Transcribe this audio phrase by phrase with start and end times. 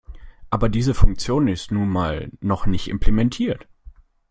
[0.49, 3.67] Aber diese Funktion ist nun mal noch nicht implementiert.